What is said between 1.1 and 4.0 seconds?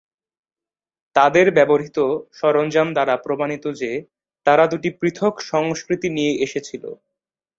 তাদের ব্যবহৃত সরঞ্জাম দ্বারা প্রমাণিত যে